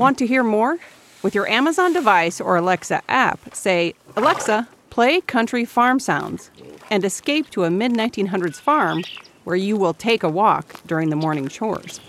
[0.00, 0.78] Want to hear more?
[1.22, 6.50] With your Amazon device or Alexa app, say, Alexa, play country farm sounds,
[6.88, 9.04] and escape to a mid 1900s farm
[9.44, 12.00] where you will take a walk during the morning chores.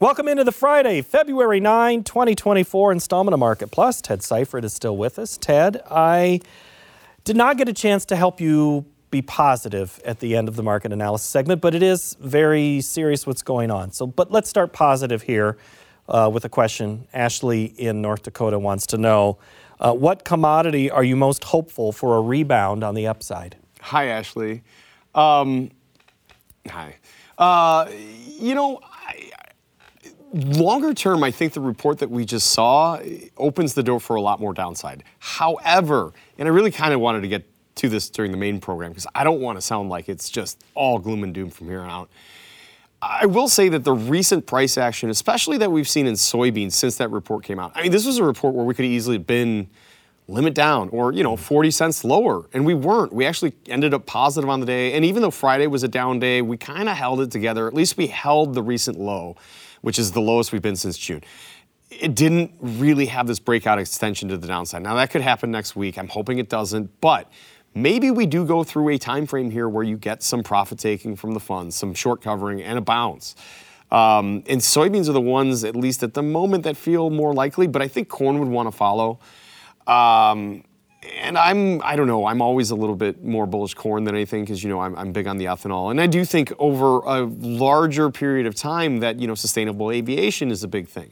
[0.00, 4.02] Welcome into the Friday, February 9, 2024 installment of Market Plus.
[4.02, 5.38] Ted Seifried is still with us.
[5.38, 6.40] Ted, I
[7.24, 10.62] did not get a chance to help you be positive at the end of the
[10.62, 13.92] market analysis segment, but it is very serious what's going on.
[13.92, 15.56] So, but let's start positive here
[16.08, 17.06] uh, with a question.
[17.12, 19.38] Ashley in North Dakota wants to know
[19.80, 23.56] uh, what commodity are you most hopeful for a rebound on the upside?
[23.80, 24.62] Hi, Ashley.
[25.14, 25.70] Um,
[26.68, 26.96] hi.
[27.36, 27.88] Uh,
[28.38, 29.32] you know, I,
[30.32, 33.00] longer term, I think the report that we just saw
[33.36, 35.04] opens the door for a lot more downside.
[35.18, 37.44] However, and I really kind of wanted to get
[37.76, 40.62] to this during the main program because I don't want to sound like it's just
[40.74, 42.10] all gloom and doom from here on out.
[43.02, 46.96] I will say that the recent price action, especially that we've seen in soybeans since
[46.98, 49.18] that report came out, I mean, this was a report where we could have easily
[49.18, 49.68] been
[50.28, 52.48] limit down or, you know, 40 cents lower.
[52.52, 53.12] And we weren't.
[53.12, 54.92] We actually ended up positive on the day.
[54.92, 57.66] And even though Friday was a down day, we kind of held it together.
[57.66, 59.36] At least we held the recent low,
[59.80, 61.22] which is the lowest we've been since June
[62.00, 64.82] it didn't really have this breakout extension to the downside.
[64.82, 65.98] Now that could happen next week.
[65.98, 67.30] I'm hoping it doesn't, but
[67.74, 71.16] maybe we do go through a time frame here where you get some profit taking
[71.16, 73.34] from the funds, some short covering, and a bounce.
[73.90, 77.66] Um, and soybeans are the ones, at least at the moment, that feel more likely.
[77.66, 79.20] But I think corn would want to follow.
[79.86, 80.64] Um,
[81.18, 84.44] and I'm, I don't know, I'm always a little bit more bullish corn than anything
[84.44, 85.90] because, you know, I'm, I'm big on the ethanol.
[85.90, 90.50] And I do think over a larger period of time that, you know, sustainable aviation
[90.50, 91.10] is a big thing.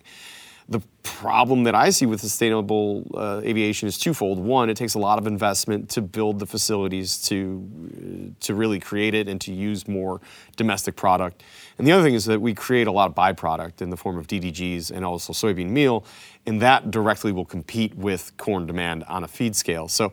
[0.71, 4.39] The problem that I see with sustainable uh, aviation is twofold.
[4.39, 9.13] One, it takes a lot of investment to build the facilities to to really create
[9.15, 10.21] it and to use more
[10.57, 11.43] domestic product.
[11.77, 14.17] And the other thing is that we create a lot of byproduct in the form
[14.17, 16.05] of DDGs and also soybean meal,
[16.47, 19.89] and that directly will compete with corn demand on a feed scale.
[19.89, 20.13] So,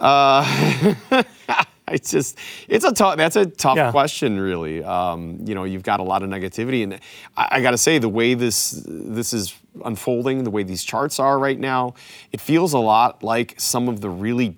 [0.00, 0.94] uh,
[1.92, 2.38] it's just
[2.68, 3.90] it's a tough that's a tough yeah.
[3.90, 4.82] question really.
[4.82, 6.94] Um, you know you've got a lot of negativity and
[7.36, 9.54] I, I got to say the way this this is
[9.84, 11.94] unfolding the way these charts are right now
[12.32, 14.56] it feels a lot like some of the really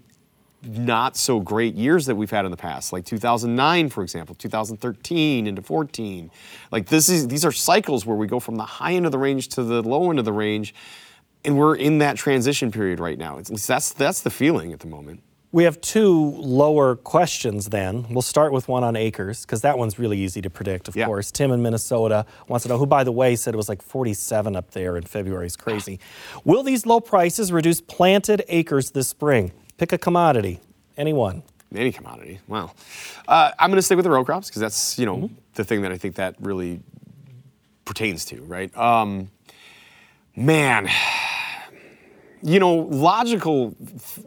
[0.63, 5.49] not so great years that we've had in the past like 2009 for example 2013
[5.49, 6.31] into 14
[6.71, 9.19] like this is these are cycles where we go from the high end of the
[9.19, 10.73] range to the low end of the range
[11.45, 13.39] and we're in that transition period right now.
[13.39, 18.07] At least that's that's the feeling at the moment we have two lower questions then.
[18.11, 21.07] We'll start with one on acres, because that one's really easy to predict, of yeah.
[21.07, 21.31] course.
[21.31, 24.57] Tim in Minnesota wants to know, who, by the way, said it was like 47
[24.57, 25.47] up there in February.
[25.47, 26.01] It's crazy.
[26.45, 29.53] Will these low prices reduce planted acres this spring?
[29.79, 30.61] Pick a commodity.
[30.99, 31.43] Anyone.
[31.75, 32.41] Any commodity.
[32.47, 32.73] Wow.
[33.27, 35.35] Uh, I'm going to stick with the row crops, because that's, you know, mm-hmm.
[35.55, 36.81] the thing that I think that really
[37.87, 38.75] pertains to, right?
[38.77, 39.31] Um,
[40.37, 40.89] man
[42.43, 43.75] you know, logical,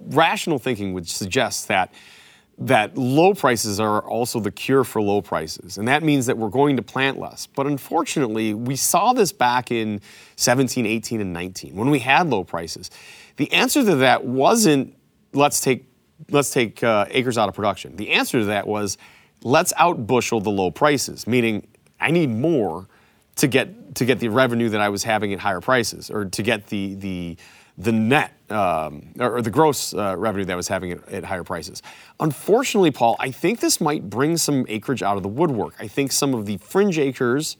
[0.08, 1.94] rational thinking would suggest that
[2.58, 5.80] that low prices are also the cure for low prices.
[5.80, 7.48] And that means that we're going to plant less.
[7.48, 10.00] But unfortunately, we saw this back in
[10.36, 12.92] 17, 18, and 19 when we had low prices.
[13.38, 14.96] The answer to that wasn't
[15.34, 15.86] let's take
[16.30, 17.96] let's take uh, acres out of production.
[17.96, 18.98] The answer to that was
[19.44, 21.68] let's outbushel the low prices, meaning
[22.00, 22.88] I need more
[23.38, 26.44] to get to get the revenue that I was having at higher prices or to
[26.44, 27.38] get the the
[27.82, 31.82] the net um, or, the gross uh, revenue that was having at, at, higher prices.
[32.20, 35.74] Unfortunately, Paul, I think this might bring some acreage out of the woodwork.
[35.80, 37.58] I think some of the fringe acres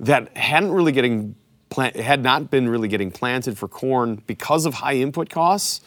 [0.00, 1.34] that hadn't really getting
[1.70, 5.80] plant, had not been really getting planted for corn because of high input costs.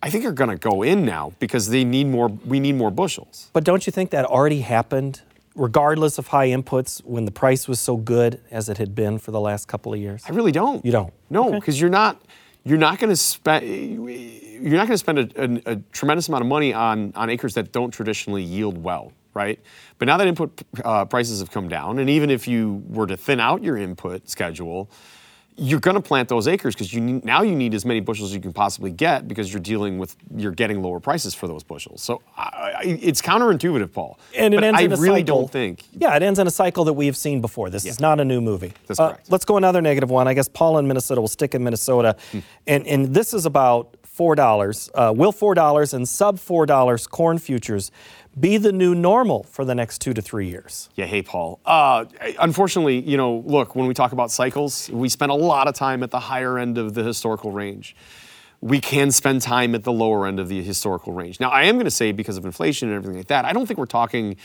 [0.00, 2.28] I think are going to go in now because they need more.
[2.28, 3.50] We need more bushels.
[3.52, 5.22] But don't you think that already happened,
[5.56, 9.32] regardless of high inputs, when the price was so good as it had been for
[9.32, 10.22] the last couple of years?
[10.28, 10.84] I really don't.
[10.84, 11.12] You don't?
[11.30, 11.80] No, because okay.
[11.80, 12.22] you're not
[12.68, 16.42] you're not going to spend you're not going to spend a, a, a, tremendous amount
[16.42, 19.58] of money on on acres that don't traditionally yield well, right?
[19.98, 23.16] But now that input uh, prices have come down, and even if you were to
[23.16, 24.90] thin out your input schedule,
[25.60, 28.30] you're going to plant those acres because you need, now you need as many bushels
[28.30, 31.64] as you can possibly get because you're dealing with you're getting lower prices for those
[31.64, 32.00] bushels.
[32.00, 34.18] So I, it's counterintuitive, Paul.
[34.36, 35.04] And it ends I in a cycle.
[35.04, 35.40] I really cycle.
[35.40, 35.82] don't think.
[35.92, 37.70] Yeah, it ends in a cycle that we have seen before.
[37.70, 37.90] This yeah.
[37.90, 38.72] is not a new movie.
[38.86, 39.30] That's uh, correct.
[39.30, 40.28] Let's go another negative one.
[40.28, 42.38] I guess Paul in Minnesota will stick in Minnesota, hmm.
[42.68, 44.90] and and this is about four dollars.
[44.94, 47.90] Uh, will four dollars and sub four dollars corn futures
[48.40, 50.88] be the new normal for the next two to three years?
[50.94, 51.60] Yeah, hey, Paul.
[51.64, 52.04] Uh,
[52.38, 56.02] unfortunately, you know, look, when we talk about cycles, we spend a lot of time
[56.02, 57.96] at the higher end of the historical range.
[58.60, 61.38] We can spend time at the lower end of the historical range.
[61.38, 63.66] Now, I am going to say because of inflation and everything like that, I don't
[63.66, 64.36] think we're talking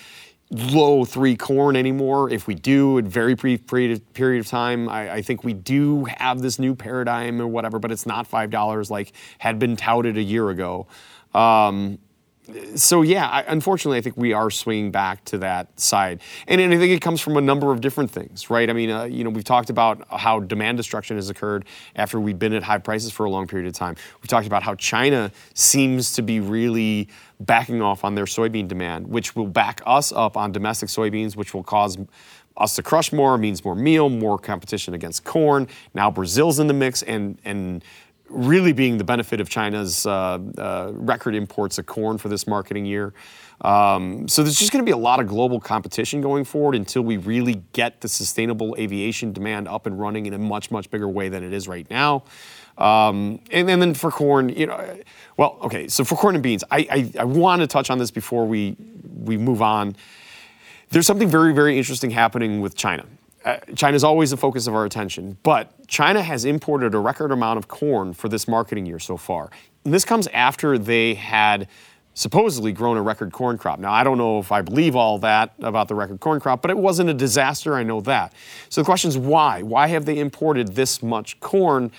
[0.51, 2.29] low three corn anymore.
[2.29, 6.05] If we do, a very brief period, period of time, I, I think we do
[6.05, 10.21] have this new paradigm or whatever, but it's not $5 like had been touted a
[10.21, 10.87] year ago.
[11.33, 11.97] Um,
[12.75, 16.73] so yeah, I, unfortunately, I think we are swinging back to that side, and, and
[16.73, 18.69] I think it comes from a number of different things, right?
[18.69, 22.37] I mean, uh, you know, we've talked about how demand destruction has occurred after we've
[22.37, 23.95] been at high prices for a long period of time.
[24.21, 27.07] We've talked about how China seems to be really
[27.39, 31.53] backing off on their soybean demand, which will back us up on domestic soybeans, which
[31.53, 31.97] will cause
[32.57, 35.67] us to crush more means more meal, more competition against corn.
[35.93, 37.83] Now Brazil's in the mix, and and
[38.29, 42.85] really being the benefit of China's uh, uh, record imports of corn for this marketing
[42.85, 43.13] year.
[43.61, 47.01] Um, so there's just going to be a lot of global competition going forward until
[47.03, 51.07] we really get the sustainable aviation demand up and running in a much much bigger
[51.07, 52.23] way than it is right now.
[52.77, 54.99] Um, and, and, then for corn, you know,
[55.37, 55.87] well, okay.
[55.87, 58.75] So for corn and beans, I, I, I want to touch on this before we
[59.15, 59.95] we move on.
[60.89, 63.05] There's something very very interesting happening with China.
[63.43, 67.31] Uh, China is always the focus of our attention, but China has imported a record
[67.31, 69.49] amount of corn for this marketing year so far.
[69.83, 71.67] And this comes after they had
[72.13, 73.79] supposedly grown a record corn crop.
[73.79, 76.71] Now, I don't know if I believe all that about the record corn crop, but
[76.71, 78.33] it wasn't a disaster, I know that.
[78.69, 79.61] So the question is why?
[79.61, 81.91] Why have they imported this much corn?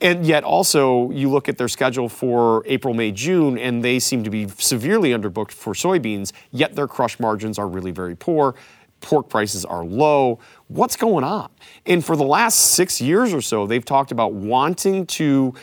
[0.00, 4.22] And yet, also, you look at their schedule for April, May, June, and they seem
[4.24, 8.54] to be severely underbooked for soybeans, yet their crush margins are really very poor
[9.00, 10.38] pork prices are low.
[10.68, 11.50] What's going on?
[11.86, 15.54] And for the last six years or so, they've talked about wanting to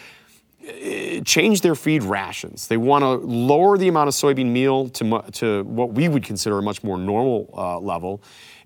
[0.67, 2.67] uh, change their feed rations.
[2.67, 6.57] They want to lower the amount of soybean meal to, to what we would consider
[6.57, 8.21] a much more normal uh, level,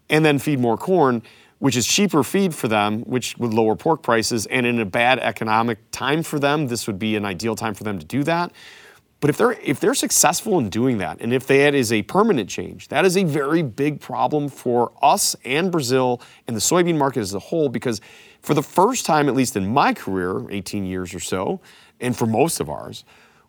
[0.09, 1.21] and then feed more corn,
[1.57, 4.45] which is cheaper feed for them, which would lower pork prices.
[4.45, 7.83] And in a bad economic time for them, this would be an ideal time for
[7.83, 8.51] them to do that.
[9.19, 12.49] But if they're if they're successful in doing that, and if that is a permanent
[12.49, 17.19] change, that is a very big problem for us and Brazil and the soybean market
[17.19, 17.67] as a whole.
[17.67, 17.99] Because
[18.41, 21.59] for the first time, at least in my career, 18 years or so,
[21.99, 23.03] and for most of ours,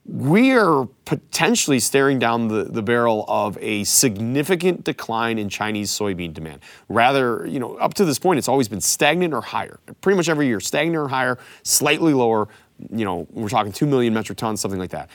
[0.04, 6.32] we are potentially staring down the, the barrel of a significant decline in Chinese soybean
[6.32, 6.60] demand.
[6.88, 9.78] Rather, you know, up to this point, it's always been stagnant or higher.
[10.00, 12.48] Pretty much every year, stagnant or higher, slightly lower.
[12.90, 15.10] You know, we're talking 2 million metric tons, something like that.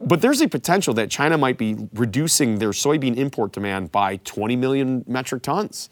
[0.00, 4.56] But there's a potential that China might be reducing their soybean import demand by 20
[4.56, 5.90] million metric tons.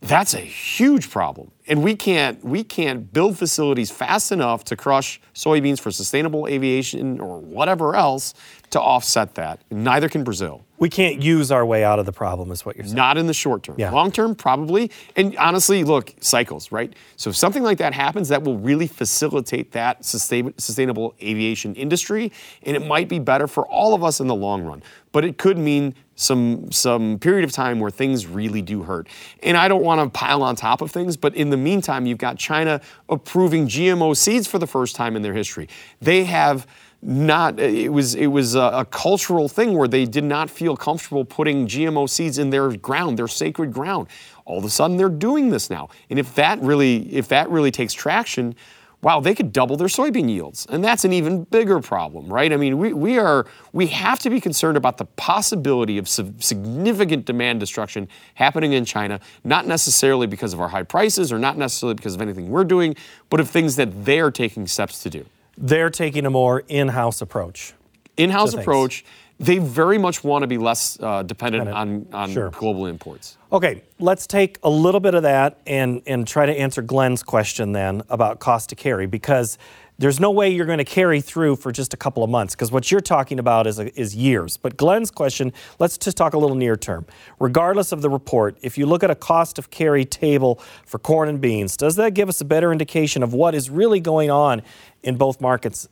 [0.00, 1.50] That's a huge problem.
[1.66, 7.20] And we can't, we can't build facilities fast enough to crush soybeans for sustainable aviation
[7.20, 8.34] or whatever else
[8.70, 9.60] to offset that.
[9.70, 10.64] Neither can Brazil.
[10.78, 12.96] We can't use our way out of the problem, is what you're saying.
[12.96, 13.74] Not in the short term.
[13.78, 13.90] Yeah.
[13.90, 14.90] Long term, probably.
[15.14, 16.94] And honestly, look, cycles, right?
[17.16, 22.32] So if something like that happens, that will really facilitate that sustain, sustainable aviation industry,
[22.62, 24.82] and it might be better for all of us in the long run.
[25.12, 29.08] But it could mean some some period of time where things really do hurt.
[29.42, 32.18] And I don't want to pile on top of things, but in the meantime, you've
[32.18, 35.68] got China approving GMO seeds for the first time in their history.
[36.00, 36.66] They have
[37.02, 41.24] not it was it was a, a, cultural thing where they did not feel comfortable
[41.24, 44.08] putting GMO seeds in their ground, their sacred ground.
[44.44, 45.88] All of a sudden they're doing this now.
[46.10, 48.54] And if that really if that really takes traction,
[49.02, 50.66] wow, they could double their soybean yields.
[50.68, 52.52] And that's an even bigger problem, right?
[52.52, 57.24] I mean, we, we are we have to be concerned about the possibility of significant
[57.24, 61.94] demand destruction happening in China, not necessarily because of our high prices or not necessarily
[61.94, 62.94] because of anything we're doing,
[63.30, 65.24] but of things that they're taking steps to do
[65.60, 67.74] they're taking a more in-house approach.
[68.16, 69.04] In-house approach.
[69.40, 72.50] They very much want to be less uh, dependent on, on sure.
[72.50, 73.38] global imports.
[73.50, 77.72] Okay, let's take a little bit of that and, and try to answer Glenn's question
[77.72, 79.56] then about cost to carry because
[79.96, 82.70] there's no way you're going to carry through for just a couple of months because
[82.70, 84.58] what you're talking about is, a, is years.
[84.58, 87.06] But Glenn's question, let's just talk a little near term.
[87.38, 91.30] Regardless of the report, if you look at a cost of carry table for corn
[91.30, 94.60] and beans, does that give us a better indication of what is really going on
[95.02, 95.88] in both markets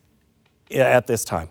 [0.71, 1.49] at this time?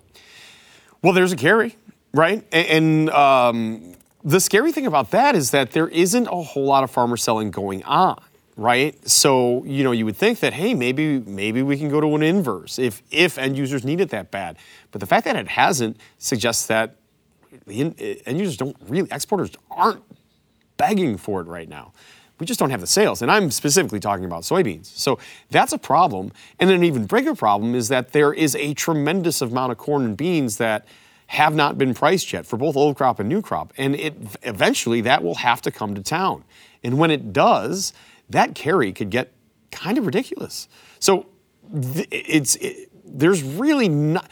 [1.01, 1.75] Well, there's a carry,
[2.17, 2.43] right?
[2.51, 6.83] And, and um, the scary thing about that is that there isn't a whole lot
[6.83, 8.19] of farmer selling going on
[8.57, 9.07] right?
[9.07, 12.24] So you know you would think that hey maybe maybe we can go to an
[12.24, 14.57] inverse if if end users need it that bad,
[14.91, 16.95] but the fact that it hasn't suggests that
[17.67, 20.03] the end users don't really exporters aren't
[20.77, 21.93] begging for it right now.
[22.39, 24.86] We just don't have the sales, and I'm specifically talking about soybeans.
[24.86, 25.17] So
[25.50, 26.31] that's a problem.
[26.59, 30.15] And an even bigger problem is that there is a tremendous amount of corn and
[30.15, 30.86] beans that
[31.27, 35.01] have not been priced yet for both old crop and new crop, and it eventually
[35.01, 36.43] that will have to come to town.
[36.84, 37.93] And when it does,
[38.29, 39.34] that carry could get
[39.72, 40.67] kind of ridiculous.
[41.00, 41.27] So
[42.12, 44.29] it's it, there's really not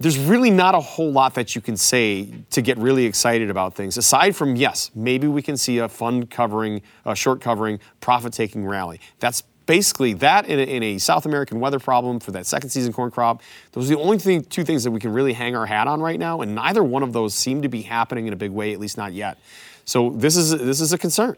[0.00, 3.74] there's really not a whole lot that you can say to get really excited about
[3.74, 8.32] things aside from yes maybe we can see a fund covering a short covering profit
[8.32, 12.46] taking rally that's basically that in a, in a, south american weather problem for that
[12.46, 13.42] second season corn crop
[13.72, 16.00] those are the only thing, two things that we can really hang our hat on
[16.00, 18.72] right now and neither one of those seem to be happening in a big way
[18.72, 19.38] at least not yet
[19.84, 21.36] so this is this is a concern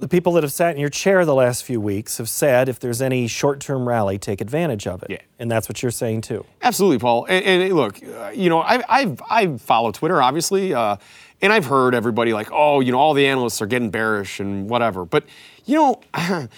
[0.00, 2.80] the people that have sat in your chair the last few weeks have said if
[2.80, 5.10] there's any short-term rally, take advantage of it.
[5.10, 5.18] Yeah.
[5.38, 6.44] And that's what you're saying too.
[6.62, 7.26] Absolutely, Paul.
[7.26, 10.96] And, and look, uh, you know, I, I've, I follow Twitter, obviously, uh,
[11.42, 14.68] and I've heard everybody like, oh, you know, all the analysts are getting bearish and
[14.68, 15.04] whatever.
[15.04, 15.24] But,
[15.66, 16.00] you know,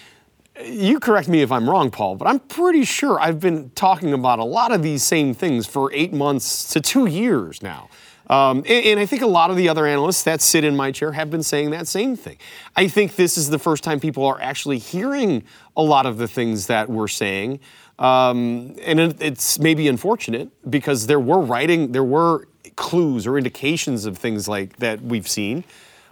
[0.61, 4.39] you correct me if I'm wrong, Paul, but I'm pretty sure I've been talking about
[4.39, 7.89] a lot of these same things for eight months to two years now.
[8.29, 10.93] Um, and, and, I think a lot of the other analysts that sit in my
[10.93, 12.39] chair have been saying that same thing.
[12.77, 15.43] I think this is the first time people are actually hearing
[15.77, 17.61] a lot of the things that we're saying.
[17.99, 24.07] Um, and it, it's maybe unfortunate because there were writing, there were clues or indications
[24.07, 25.65] of things like that we've seen.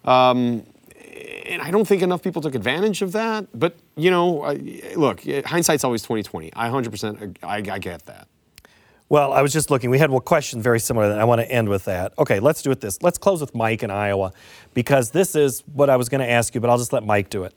[0.05, 0.67] Um,
[1.47, 3.47] and I don't think enough people took advantage of that.
[3.59, 4.53] But you know,
[4.97, 6.53] look, hindsight's always 2020.
[6.55, 8.29] I 100% I, I get that.
[9.09, 9.91] Well, I was just looking.
[9.91, 11.19] We had one question very similar that.
[11.19, 12.13] I want to end with that.
[12.17, 13.03] Okay, let's do it this.
[13.03, 14.33] Let's close with Mike in Iowa
[14.73, 17.29] because this is what I was going to ask you, but I'll just let Mike
[17.29, 17.53] do it.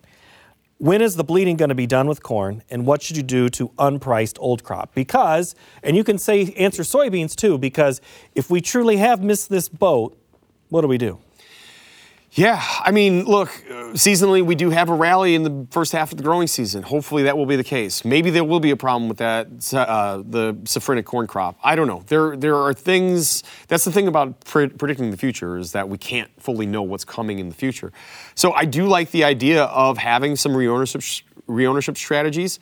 [0.79, 3.49] When is the bleeding going to be done with corn, and what should you do
[3.49, 4.95] to unpriced old crop?
[4.95, 8.01] Because, and you can say answer soybeans too, because
[8.33, 10.17] if we truly have missed this boat,
[10.69, 11.19] what do we do?
[12.35, 13.49] Yeah, I mean, look,
[13.93, 16.81] seasonally we do have a rally in the first half of the growing season.
[16.81, 18.03] Hopefully that will be the case.
[18.03, 21.59] Maybe there will be a problem with that, uh, the safrinha corn crop.
[21.63, 22.03] I don't know.
[22.07, 23.43] There, there are things.
[23.67, 27.05] That's the thing about pre- predicting the future is that we can't fully know what's
[27.05, 27.93] coming in the future.
[28.33, 31.03] So I do like the idea of having some reownership
[31.47, 32.59] reownership strategies.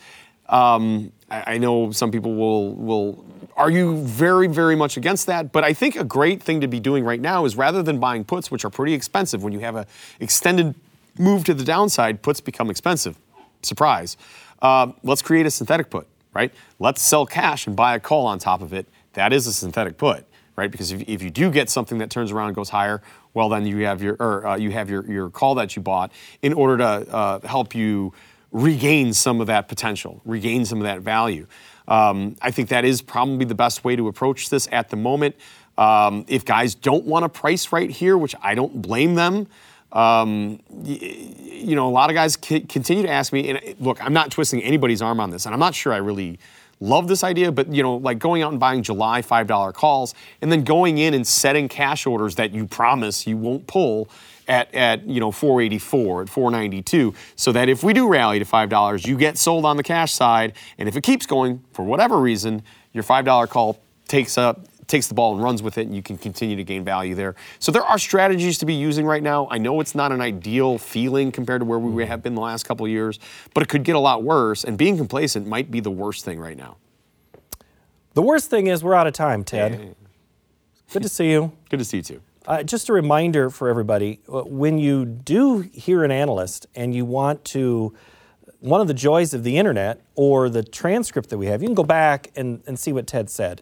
[0.51, 5.51] Um, I, I know some people will will argue very, very much against that.
[5.51, 8.23] But I think a great thing to be doing right now is rather than buying
[8.23, 9.85] puts, which are pretty expensive, when you have an
[10.19, 10.75] extended
[11.17, 13.17] move to the downside, puts become expensive.
[13.61, 14.17] Surprise.
[14.61, 16.51] Uh, let's create a synthetic put, right?
[16.79, 18.87] Let's sell cash and buy a call on top of it.
[19.13, 20.71] That is a synthetic put, right?
[20.71, 23.01] Because if, if you do get something that turns around and goes higher,
[23.33, 26.11] well, then you have your or, uh, you have your, your call that you bought
[26.41, 28.13] in order to uh, help you
[28.51, 31.47] regain some of that potential, regain some of that value.
[31.87, 35.35] Um, I think that is probably the best way to approach this at the moment.
[35.77, 39.47] Um, if guys don't want to price right here, which I don't blame them,
[39.91, 44.13] um, you know, a lot of guys c- continue to ask me, and look, I'm
[44.13, 46.39] not twisting anybody's arm on this, and I'm not sure I really
[46.81, 50.51] love this idea, but you know, like going out and buying July $5 calls and
[50.51, 54.09] then going in and setting cash orders that you promise you won't pull
[54.47, 59.07] at, at you know 484 at 492 so that if we do rally to $5
[59.07, 60.53] you get sold on the cash side.
[60.77, 65.13] And if it keeps going for whatever reason your $5 call takes up takes the
[65.13, 67.35] ball and runs with it and you can continue to gain value there.
[67.59, 69.47] So there are strategies to be using right now.
[69.49, 72.63] I know it's not an ideal feeling compared to where we have been the last
[72.63, 73.19] couple of years
[73.53, 76.39] but it could get a lot worse and being complacent might be the worst thing
[76.39, 76.77] right now.
[78.13, 79.95] The worst thing is we're out of time ted.
[80.91, 81.53] Good to see you.
[81.69, 82.21] Good to see you too.
[82.45, 87.05] Uh, just a reminder for everybody uh, when you do hear an analyst and you
[87.05, 87.93] want to,
[88.59, 91.75] one of the joys of the internet or the transcript that we have, you can
[91.75, 93.61] go back and, and see what Ted said.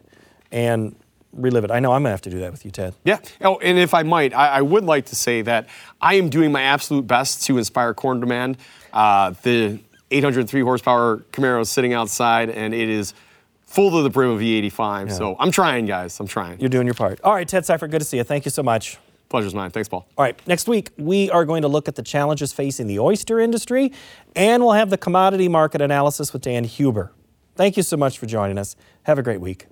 [0.50, 0.96] And
[1.32, 1.70] relive it.
[1.70, 2.94] I know I'm going to have to do that with you, Ted.
[3.04, 3.18] Yeah.
[3.40, 5.68] Oh, and if I might, I, I would like to say that
[6.00, 8.56] I am doing my absolute best to inspire corn demand.
[8.92, 9.78] Uh, the
[10.10, 13.14] 803 horsepower Camaro is sitting outside, and it is
[13.62, 15.08] full to the brim of E85.
[15.08, 15.12] Yeah.
[15.14, 16.18] So I'm trying, guys.
[16.18, 16.60] I'm trying.
[16.60, 17.20] You're doing your part.
[17.22, 18.24] All right, Ted Seifried, good to see you.
[18.24, 18.98] Thank you so much.
[19.28, 19.70] Pleasure's mine.
[19.70, 20.08] Thanks, Paul.
[20.18, 23.38] All right, next week we are going to look at the challenges facing the oyster
[23.38, 23.92] industry,
[24.34, 27.12] and we'll have the commodity market analysis with Dan Huber.
[27.54, 28.74] Thank you so much for joining us.
[29.04, 29.66] Have a great week.